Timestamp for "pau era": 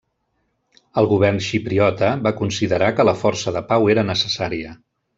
3.75-4.09